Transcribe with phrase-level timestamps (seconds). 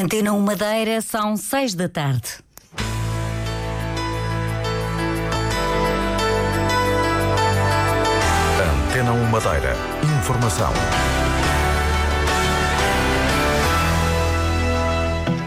[0.00, 2.38] Antena 1 Madeira, são 6 da tarde.
[8.86, 9.74] Antena 1 Madeira.
[10.20, 10.72] Informação.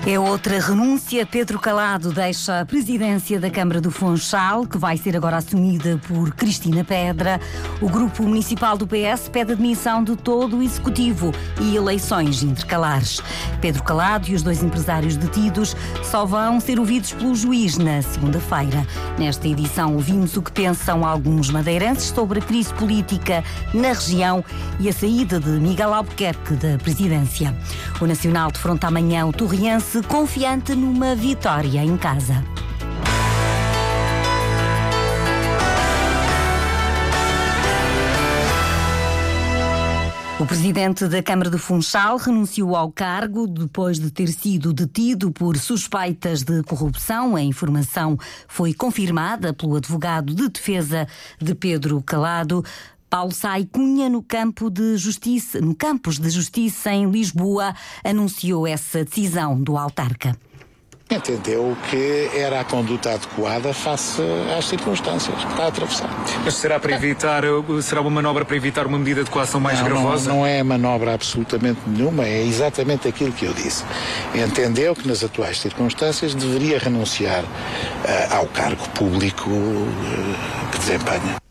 [0.05, 1.27] É outra renúncia.
[1.27, 6.33] Pedro Calado deixa a presidência da Câmara do Funchal, que vai ser agora assumida por
[6.33, 7.39] Cristina Pedra.
[7.79, 13.21] O grupo municipal do PS pede admissão de todo o executivo e eleições intercalares.
[13.61, 18.85] Pedro Calado e os dois empresários detidos só vão ser ouvidos pelo juiz na segunda-feira.
[19.19, 24.43] Nesta edição ouvimos o que pensam alguns madeirenses sobre a crise política na região
[24.79, 27.55] e a saída de Miguel Albuquerque da presidência.
[28.01, 32.43] O Nacional defronta amanhã o Torriense confiante numa vitória em casa.
[40.41, 45.55] O presidente da Câmara do Funchal renunciou ao cargo depois de ter sido detido por
[45.55, 47.35] suspeitas de corrupção.
[47.35, 48.17] A informação
[48.47, 51.07] foi confirmada pelo advogado de defesa
[51.39, 52.65] de Pedro Calado.
[53.11, 59.03] Paulo Sai Cunha, no campo de justiça, no campus de justiça em Lisboa, anunciou essa
[59.03, 60.33] decisão do autarca
[61.13, 64.21] entendeu que era a conduta adequada face
[64.57, 66.09] às circunstâncias que está a atravessar.
[66.45, 67.43] Mas será para evitar,
[67.81, 70.29] será uma manobra para evitar uma medida de coação mais não, gravosa?
[70.29, 73.83] Não, não é manobra absolutamente nenhuma, é exatamente aquilo que eu disse.
[74.33, 81.41] Entendeu que nas atuais circunstâncias deveria renunciar uh, ao cargo público uh, que desempenha.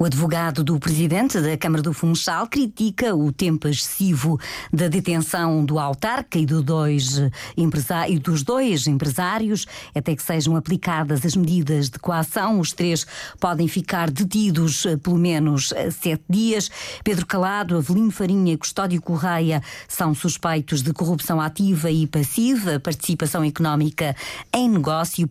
[0.00, 4.38] O advogado do presidente da Câmara do Funchal critica o tempo excessivo
[4.72, 7.20] da detenção do autarca e, do dois
[7.56, 12.60] e dos dois empresários, até que sejam aplicadas as medidas de coação.
[12.60, 13.04] Os três
[13.40, 16.70] podem ficar detidos eh, pelo menos eh, sete dias.
[17.02, 23.42] Pedro Calado, Avelino Farinha e Custódio Correia são suspeitos de corrupção ativa e passiva, participação
[23.42, 24.14] económica
[24.54, 25.26] em negócio,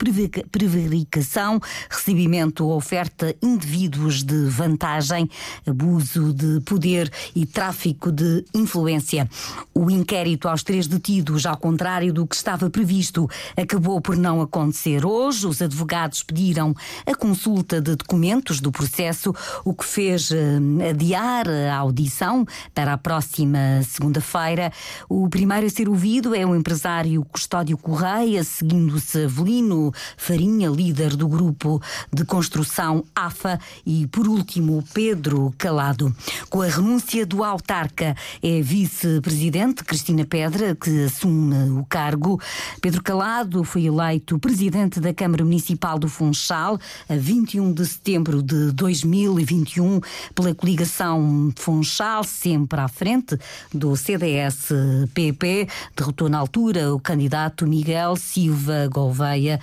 [0.51, 1.57] prevaricação,
[1.89, 5.29] recebimento ou oferta indivíduos de vantagem,
[5.65, 9.29] abuso de poder e tráfico de influência.
[9.73, 15.05] O inquérito aos três detidos, ao contrário do que estava previsto, acabou por não acontecer
[15.05, 15.45] hoje.
[15.45, 16.73] Os advogados pediram
[17.05, 22.97] a consulta de documentos do processo, o que fez eh, adiar a audição para a
[22.97, 24.71] próxima segunda-feira.
[25.07, 31.27] O primeiro a ser ouvido é o empresário Custódio Correia, seguindo-se Avelino Farinha, líder do
[31.27, 31.79] grupo
[32.11, 36.15] de construção AFA, e por último, último, Pedro Calado.
[36.49, 42.39] Com a renúncia do autarca, é vice-presidente Cristina Pedra que assume o cargo.
[42.81, 48.71] Pedro Calado foi eleito presidente da Câmara Municipal do Funchal a 21 de setembro de
[48.71, 49.99] 2021
[50.33, 53.37] pela coligação Funchal, sempre à frente
[53.73, 55.67] do CDS-PP.
[55.93, 59.59] Derrotou na altura o candidato Miguel Silva Gouveia,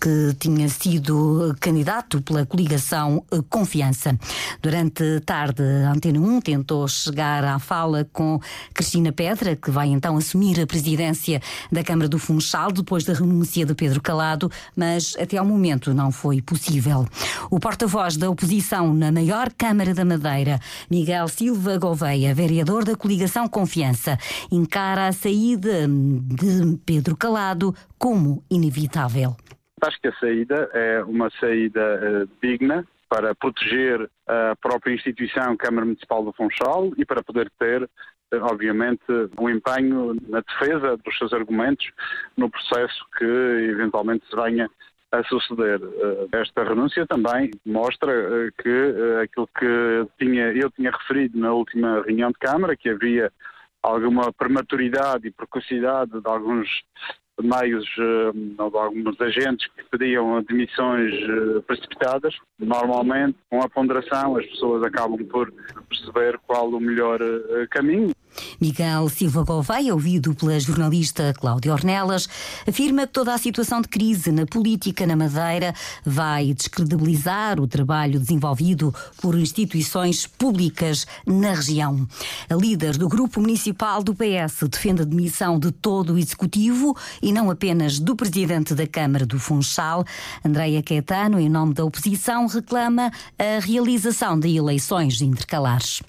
[0.00, 4.18] que tinha sido candidato pela coligação Confiança.
[4.60, 8.40] Durante tarde, a Antena 1 tentou chegar à fala com
[8.74, 11.40] Cristina Pedra, que vai então assumir a presidência
[11.70, 16.10] da Câmara do Funchal depois da renúncia de Pedro Calado, mas até ao momento não
[16.10, 17.06] foi possível.
[17.50, 20.58] O porta-voz da oposição na maior Câmara da Madeira,
[20.90, 24.18] Miguel Silva Gouveia, vereador da coligação Confiança,
[24.50, 29.36] encara a saída de Pedro Calado como inevitável.
[29.82, 35.84] Acho que a saída é uma saída uh, digna, para proteger a própria instituição Câmara
[35.84, 37.82] Municipal do Funchal e para poder ter
[38.32, 39.04] eh, obviamente,
[39.38, 41.86] um empenho na defesa dos seus argumentos
[42.38, 44.70] no processo que eventualmente se venha
[45.12, 45.78] a suceder.
[45.82, 52.00] Eh, esta renúncia também mostra eh, que aquilo que tinha, eu tinha referido na última
[52.06, 53.30] reunião de Câmara, que havia
[53.82, 56.66] alguma prematuridade e precocidade de alguns
[57.40, 62.34] meios uh, de alguns agentes que pediam admissões uh, precipitadas.
[62.62, 65.52] Normalmente, com a ponderação, as pessoas acabam por
[65.88, 68.12] perceber qual o melhor uh, caminho.
[68.60, 72.28] Miguel Silva Gouveia, ouvido pela jornalista Cláudia Ornelas,
[72.66, 78.20] afirma que toda a situação de crise na política na Madeira vai descredibilizar o trabalho
[78.20, 82.06] desenvolvido por instituições públicas na região.
[82.48, 87.32] A líder do Grupo Municipal do PS defende a demissão de todo o Executivo e
[87.32, 90.04] não apenas do Presidente da Câmara do Funchal.
[90.44, 96.02] Andreia Caetano, em nome da oposição, reclama a realização de eleições intercalares.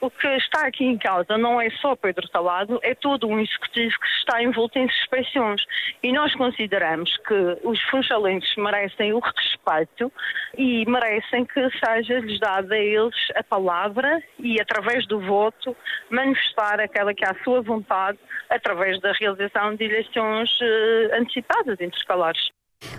[0.00, 3.98] O que está aqui em causa não é só Pedro Salado, é todo um executivo
[3.98, 5.64] que está envolto em suspeições.
[6.00, 10.12] E nós consideramos que os funchalenses merecem o respeito
[10.56, 15.76] e merecem que seja-lhes dada a eles a palavra e, através do voto,
[16.10, 18.18] manifestar aquela que é a sua vontade
[18.48, 22.50] através da realização de eleições eh, antecipadas intercalares.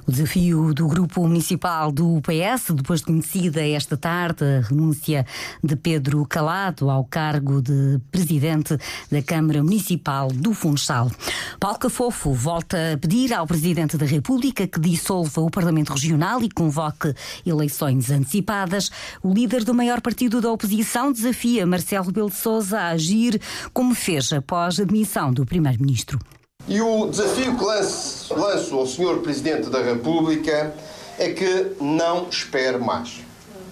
[0.09, 5.23] O desafio do Grupo Municipal do PS, depois de conhecida esta tarde a renúncia
[5.63, 8.75] de Pedro Calado ao cargo de Presidente
[9.11, 11.11] da Câmara Municipal do Funchal.
[11.59, 16.49] Paulo Cafofo volta a pedir ao Presidente da República que dissolva o Parlamento Regional e
[16.49, 17.13] convoque
[17.45, 18.89] eleições antecipadas.
[19.21, 23.39] O líder do maior partido da oposição desafia Marcelo Rebelo de Sousa a agir
[23.71, 26.19] como fez após a demissão do Primeiro-Ministro.
[26.69, 29.21] E o desafio que lanço, lanço ao Sr.
[29.23, 30.75] Presidente da República
[31.17, 33.21] é que não espere mais.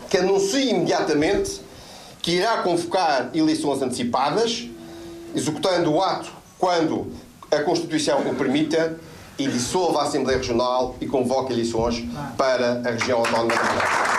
[0.10, 1.62] Que anuncie imediatamente
[2.24, 4.68] que irá convocar eleições antecipadas,
[5.36, 7.14] executando o ato quando
[7.52, 9.00] a Constituição o permita,
[9.38, 12.04] e dissolva a Assembleia Regional e convoque eleições
[12.36, 14.17] para a região autónoma de Madeira.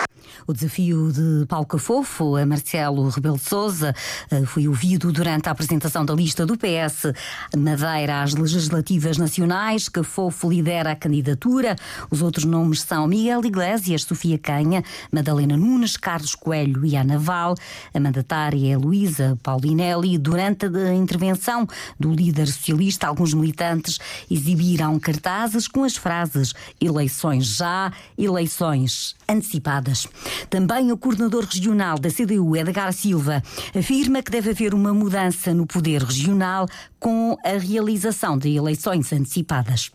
[0.49, 3.93] O desafio de Paulo Cafofo a Marcelo Rebelo de Sousa
[4.31, 7.13] eh, foi ouvido durante a apresentação da lista do PS
[7.55, 9.87] Madeira às legislativas nacionais.
[9.87, 11.75] Cafofo lidera a candidatura.
[12.09, 17.53] Os outros nomes são Miguel Iglesias, Sofia Canha, Madalena Nunes, Carlos Coelho e Ana Val.
[17.93, 20.17] A mandatária é Luísa Paulinelli.
[20.17, 21.67] Durante a intervenção
[21.99, 23.99] do líder socialista, alguns militantes
[24.31, 30.07] exibiram cartazes com as frases eleições já, eleições antecipadas.
[30.49, 33.41] Também o coordenador regional da CDU, Edgar Silva,
[33.77, 36.67] afirma que deve haver uma mudança no poder regional
[36.99, 39.91] com a realização de eleições antecipadas.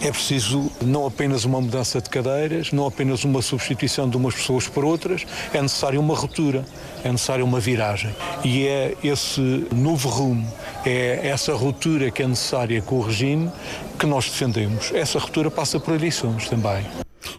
[0.00, 4.68] É preciso não apenas uma mudança de cadeiras, não apenas uma substituição de umas pessoas
[4.68, 6.64] por outras, é necessária uma ruptura,
[7.02, 8.14] é necessária uma viragem.
[8.44, 10.46] E é esse novo rumo,
[10.86, 13.50] é essa ruptura que é necessária com o regime
[13.98, 14.92] que nós defendemos.
[14.92, 16.86] Essa ruptura passa por eleições também.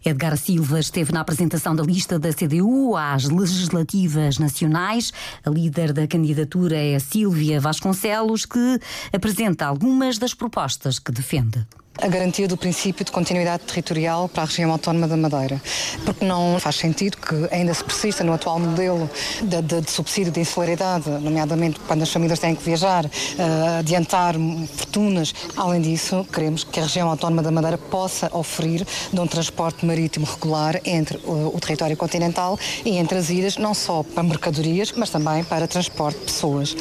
[0.05, 5.11] Edgar Silva esteve na apresentação da lista da CDU às legislativas nacionais.
[5.45, 8.79] A líder da candidatura é Sílvia Vasconcelos, que
[9.11, 11.65] apresenta algumas das propostas que defende
[12.01, 15.61] a garantia do princípio de continuidade territorial para a região autónoma da Madeira.
[16.03, 19.09] Porque não faz sentido que ainda se persista no atual modelo
[19.41, 24.35] de, de, de subsídio de insularidade, nomeadamente quando as famílias têm que viajar, uh, adiantar
[24.75, 25.33] fortunas.
[25.55, 30.25] Além disso, queremos que a região autónoma da Madeira possa oferir de um transporte marítimo
[30.25, 35.11] regular entre o, o território continental e entre as ilhas, não só para mercadorias, mas
[35.11, 36.75] também para transporte de pessoas.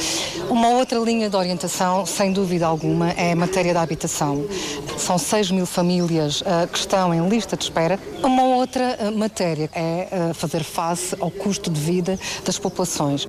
[0.49, 4.47] Uma outra linha de orientação, sem dúvida alguma, é a matéria da habitação
[5.02, 7.99] são 6 mil famílias uh, que estão em lista de espera.
[8.22, 13.26] Uma outra uh, matéria é uh, fazer face ao custo de vida das populações.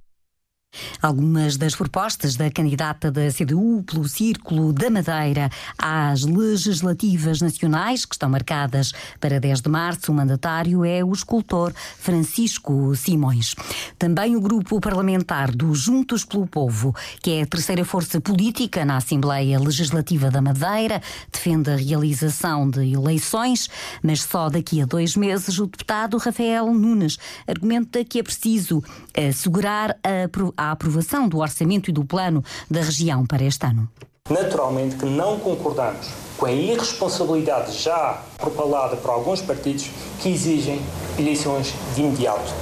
[1.03, 8.15] Algumas das propostas da candidata da CDU pelo Círculo da Madeira às legislativas nacionais, que
[8.15, 13.53] estão marcadas para 10 de março, o mandatário é o escultor Francisco Simões.
[13.99, 18.95] Também o grupo parlamentar do Juntos pelo Povo, que é a terceira força política na
[18.95, 23.69] Assembleia Legislativa da Madeira, defende a realização de eleições,
[24.01, 28.81] mas só daqui a dois meses o deputado Rafael Nunes argumenta que é preciso
[29.13, 33.89] assegurar a à aprovação do orçamento e do plano da região para este ano.
[34.29, 36.07] Naturalmente que não concordamos
[36.37, 39.89] com a irresponsabilidade já propalada por alguns partidos
[40.21, 40.81] que exigem
[41.17, 42.53] eleições de imediato,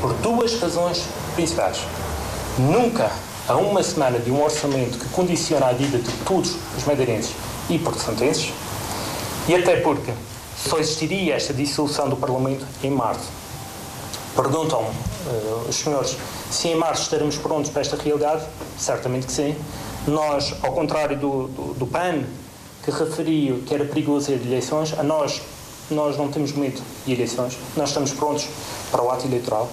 [0.00, 1.78] por duas razões principais.
[2.58, 3.10] Nunca,
[3.48, 7.32] a uma semana de um orçamento que condiciona a vida de todos os madeirenses
[7.70, 8.52] e porto-santenses,
[9.48, 10.12] e até porque
[10.56, 13.28] só existiria esta dissolução do Parlamento em março.
[14.34, 14.90] Perguntam
[15.26, 16.16] uh, os senhores
[16.50, 18.44] se em março estaremos prontos para esta realidade.
[18.78, 19.56] Certamente que sim.
[20.06, 22.22] Nós, ao contrário do, do, do PAN,
[22.84, 25.42] que referiu que era perigoso ir de eleições, a nós,
[25.90, 27.58] nós não temos medo de eleições.
[27.76, 28.46] Nós estamos prontos
[28.90, 29.68] para o ato eleitoral.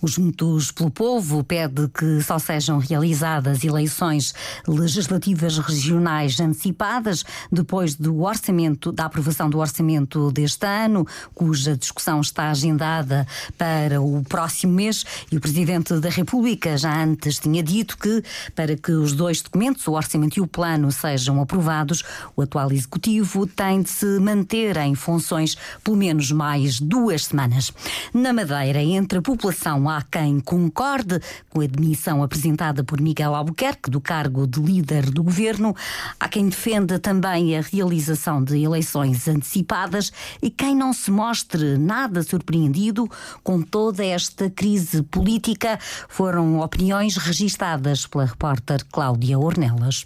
[0.00, 4.34] Os Juntos pelo Povo pede que só sejam realizadas eleições
[4.66, 12.50] legislativas regionais antecipadas depois do orçamento, da aprovação do orçamento deste ano, cuja discussão está
[12.50, 13.26] agendada
[13.58, 15.04] para o próximo mês.
[15.30, 18.22] E o Presidente da República já antes tinha dito que,
[18.54, 22.02] para que os dois documentos, o orçamento e o plano, sejam aprovados,
[22.36, 27.72] o atual Executivo tem de se manter em funções pelo menos mais duas semanas.
[28.12, 29.88] Na Madeira, entre a população oposição.
[29.88, 35.22] Há quem concorde com a demissão apresentada por Miguel Albuquerque do cargo de líder do
[35.22, 35.74] governo.
[36.20, 42.22] Há quem defenda também a realização de eleições antecipadas e quem não se mostre nada
[42.22, 43.08] surpreendido
[43.42, 45.78] com toda esta crise política.
[46.08, 50.04] Foram opiniões registadas pela repórter Cláudia Ornelas.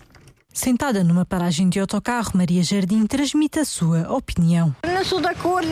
[0.53, 4.75] Sentada numa paragem de autocarro, Maria Jardim transmite a sua opinião.
[4.85, 5.71] Não sou de acordo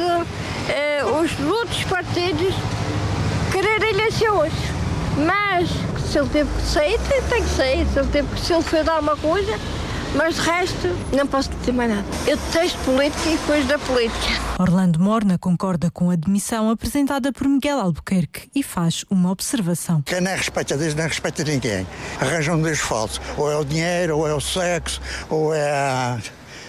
[0.69, 2.55] eh, os outros partidos
[4.06, 4.52] querer eleições,
[5.26, 5.68] mas
[6.10, 7.86] se ele teve que sair, tem, tem que sair.
[7.88, 9.58] Se ele, teve, se ele fez alguma coisa,
[10.14, 12.04] mas de resto, não posso dizer mais nada.
[12.26, 14.42] Eu detesto política e depois da política.
[14.58, 20.02] Orlando Morna concorda com a demissão apresentada por Miguel Albuquerque e faz uma observação.
[20.02, 21.86] Quem não respeita Deus não respeita ninguém.
[22.20, 23.20] Arranjam um Deus falso.
[23.36, 26.18] Ou é o dinheiro, ou é o sexo, ou é a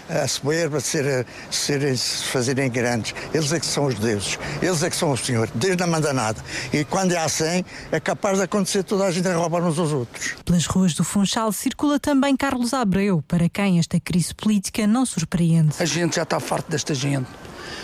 [0.10, 3.14] a soberba, ser, ser, se fazerem grandes.
[3.34, 5.50] Eles é que são os deuses, eles é que são o Senhor.
[5.54, 6.42] Deus não manda nada.
[6.72, 9.92] E quando é assim, é capaz de acontecer toda a gente a roubar uns aos
[9.92, 10.36] outros.
[10.46, 15.76] Pelas ruas do Funchal circula também Carlos Abreu, para quem esta crise política não surpreende.
[15.80, 17.28] A gente já está farto desta gente.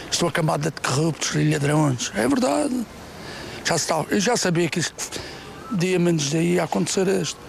[0.10, 2.12] Estou a camada de corruptos e ladrões.
[2.16, 2.86] É verdade.
[3.66, 5.20] Já está, eu já sabia que isto,
[5.72, 7.40] dia menos dia ia acontecer isto.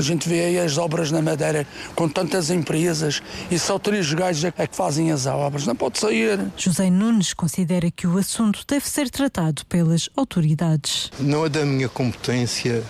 [0.00, 4.44] A gente vê aí as obras na Madeira com tantas empresas e só três gajos
[4.44, 5.66] é que fazem as obras.
[5.66, 6.40] Não pode sair.
[6.56, 11.10] José Nunes considera que o assunto deve ser tratado pelas autoridades.
[11.20, 12.82] Não é da minha competência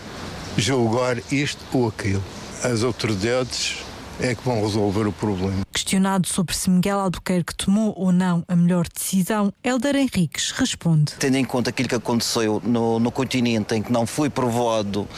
[0.56, 2.22] julgar isto ou aquilo.
[2.62, 3.78] As autoridades
[4.20, 5.62] é que vão resolver o problema.
[5.72, 11.14] Questionado sobre se Miguel Albuquerque tomou ou não a melhor decisão, Helder Henriques responde.
[11.18, 15.08] Tendo em conta aquilo que aconteceu no, no continente, em que não fui provado, uh,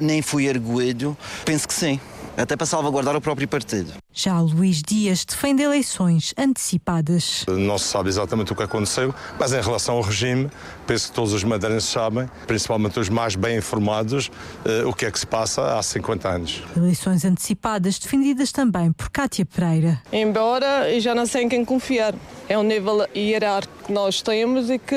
[0.00, 2.00] nem fui erguido, penso que sim
[2.36, 3.92] até para salvaguardar o próprio partido.
[4.12, 7.44] Já Luís Dias defende eleições antecipadas.
[7.48, 10.50] Não se sabe exatamente o que aconteceu, mas em relação ao regime,
[10.86, 14.30] penso que todos os madeirenses sabem, principalmente os mais bem informados,
[14.64, 16.62] eh, o que é que se passa há 50 anos.
[16.76, 20.00] Eleições antecipadas defendidas também por Cátia Pereira.
[20.12, 22.14] Embora já não sei em quem confiar.
[22.48, 24.94] É um nível hierárquico que nós temos e que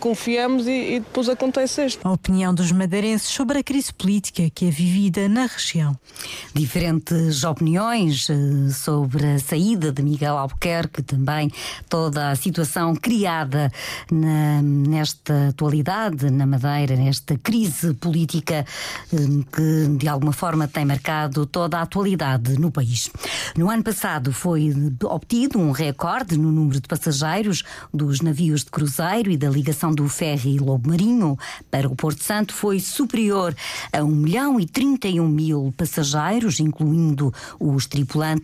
[0.00, 2.06] confiamos e, e depois acontece isto.
[2.06, 5.96] A opinião dos madeirenses sobre a crise política que é vivida na região
[6.54, 8.34] diferentes opiniões eh,
[8.72, 11.50] sobre a saída de Miguel Albuquerque, também
[11.88, 13.70] toda a situação criada
[14.10, 18.64] na, nesta atualidade na Madeira, nesta crise política
[19.12, 19.16] eh,
[19.52, 23.10] que de alguma forma tem marcado toda a atualidade no país.
[23.56, 24.72] No ano passado foi
[25.04, 30.08] obtido um recorde no número de passageiros dos navios de cruzeiro e da ligação do
[30.08, 31.38] ferry Lobo Marinho
[31.70, 33.54] para o Porto Santo foi superior
[33.92, 38.37] a 1 milhão e 31 mil passageiros incluindo os tripulantes,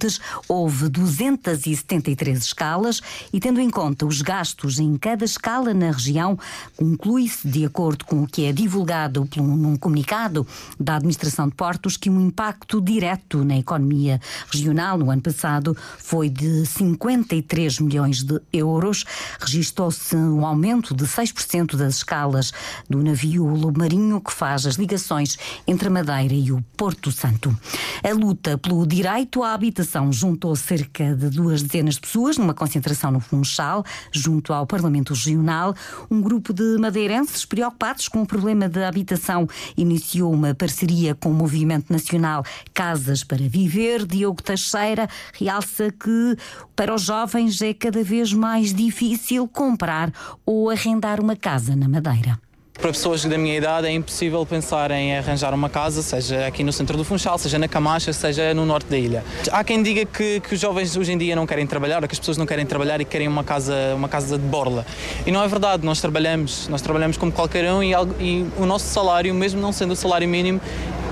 [0.49, 3.01] houve 273 escalas
[3.33, 6.39] e, tendo em conta os gastos em cada escala na região,
[6.77, 10.47] conclui-se, de acordo com o que é divulgado num comunicado
[10.79, 14.21] da Administração de Portos, que um impacto direto na economia
[14.51, 19.05] regional no ano passado foi de 53 milhões de euros.
[19.41, 22.53] Registou-se um aumento de 6% das escalas
[22.89, 23.45] do navio
[23.77, 25.37] Marinho, que faz as ligações
[25.67, 27.57] entre a Madeira e o Porto Santo.
[28.03, 33.11] A luta pelo direito à habitação juntou cerca de duas dezenas de pessoas numa concentração
[33.11, 35.75] no Funchal, junto ao Parlamento Regional.
[36.11, 41.35] Um grupo de madeirenses preocupados com o problema da habitação iniciou uma parceria com o
[41.35, 44.07] Movimento Nacional Casas para Viver.
[44.07, 46.37] Diogo Teixeira realça que
[46.77, 50.13] para os jovens é cada vez mais difícil comprar
[50.45, 52.44] ou arrendar uma casa na Madeira.
[52.79, 56.73] Para pessoas da minha idade é impossível pensar em arranjar uma casa, seja aqui no
[56.73, 59.25] centro do Funchal, seja na Camacha, seja no norte da ilha.
[59.51, 62.15] Há quem diga que, que os jovens hoje em dia não querem trabalhar, ou que
[62.15, 64.85] as pessoas não querem trabalhar e querem uma casa, uma casa de borla.
[65.25, 68.87] E não é verdade, nós trabalhamos, nós trabalhamos como qualquer um e, e o nosso
[68.87, 70.61] salário, mesmo não sendo o salário mínimo,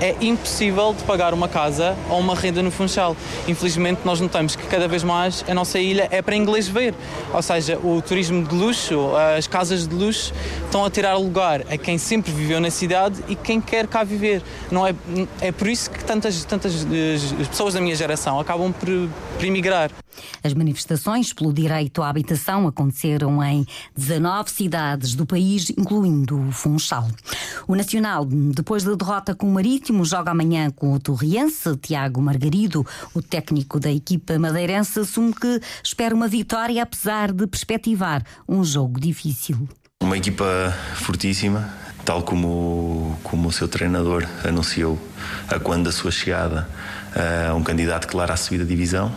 [0.03, 3.15] é impossível de pagar uma casa ou uma renda no Funchal.
[3.47, 6.93] Infelizmente, nós notamos que cada vez mais a nossa ilha é para inglês ver.
[7.33, 10.33] Ou seja, o turismo de luxo, as casas de luxo
[10.65, 14.41] estão a tirar lugar a quem sempre viveu na cidade e quem quer cá viver.
[14.69, 14.93] Não é,
[15.39, 18.89] é por isso que tantas, tantas eh, pessoas da minha geração acabam por,
[19.37, 19.89] por emigrar.
[20.43, 23.65] As manifestações pelo direito à habitação aconteceram em
[23.95, 27.07] 19 cidades do país, incluindo o Funchal.
[27.67, 31.75] O Nacional, depois da derrota com o Marítimo, joga amanhã com o Torriense.
[31.77, 38.23] Tiago Margarido, o técnico da equipa madeirense, assume que espera uma vitória, apesar de perspectivar
[38.47, 39.67] um jogo difícil.
[40.01, 44.99] Uma equipa fortíssima, tal como, como o seu treinador anunciou
[45.47, 46.67] a quando da sua chegada
[47.49, 49.13] a um candidato claro à subida divisão,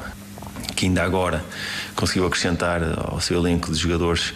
[0.77, 1.45] que ainda agora
[1.97, 2.81] conseguiu acrescentar
[3.11, 4.35] ao seu elenco de jogadores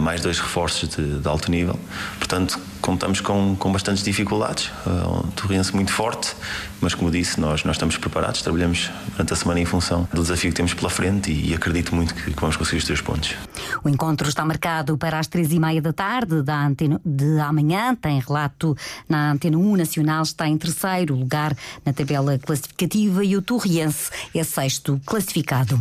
[0.00, 1.78] mais dois reforços de, de alto nível.
[2.18, 6.34] Portanto, contamos com, com bastantes dificuldades, uh, um torrente muito forte,
[6.80, 10.50] mas como disse, nós, nós estamos preparados, trabalhamos durante a semana em função do desafio
[10.50, 13.34] que temos pela frente e, e acredito muito que, que, vamos conseguir os três pontos.
[13.82, 17.94] O encontro está marcado para as três e meia da tarde da antena, de amanhã,
[17.94, 18.76] tem relato
[19.08, 24.44] na Antena 1 Nacional, está em terceiro lugar na tabela classificativa e o Torriense é
[24.44, 25.80] sexto classificado.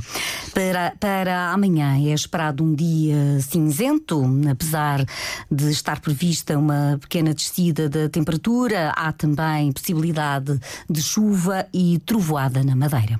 [0.53, 5.05] Para, para amanhã é esperado um dia cinzento, apesar
[5.51, 6.57] de estar prevista
[6.99, 13.19] pequena descida da temperatura, há também possibilidade de chuva e trovoada na Madeira.